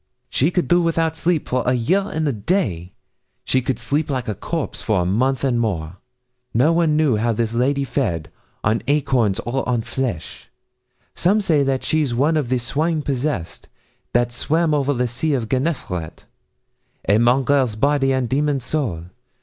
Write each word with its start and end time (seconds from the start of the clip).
She 0.31 0.49
could 0.49 0.67
do 0.67 0.81
without 0.81 1.15
sleep 1.15 1.47
for 1.47 1.61
a 1.63 1.73
year 1.73 2.03
and 2.11 2.27
a 2.27 2.33
day; 2.33 2.93
She 3.45 3.61
could 3.61 3.77
sleep 3.77 4.09
like 4.09 4.27
a 4.27 4.33
corpse, 4.33 4.81
for 4.81 5.01
a 5.01 5.05
month 5.05 5.43
and 5.43 5.59
more. 5.59 5.97
No 6.55 6.73
one 6.73 6.95
knew 6.95 7.17
how 7.17 7.33
this 7.33 7.53
lady 7.53 7.83
fed 7.83 8.31
On 8.63 8.81
acorns 8.87 9.37
or 9.41 9.61
on 9.69 9.83
flesh. 9.83 10.49
Some 11.13 11.39
say 11.39 11.61
that 11.61 11.83
she's 11.83 12.15
one 12.15 12.35
of 12.35 12.49
the 12.49 12.57
swine 12.57 13.03
possessed, 13.03 13.67
That 14.13 14.31
swam 14.31 14.73
over 14.73 14.91
the 14.91 15.07
sea 15.07 15.35
of 15.35 15.47
Gennesaret. 15.47 16.25
A 17.07 17.19
mongrel 17.19 17.69
body 17.77 18.11
and 18.11 18.27
demon 18.27 18.59
soul. 18.59 19.03